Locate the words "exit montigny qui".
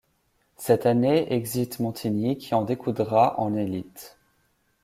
1.31-2.55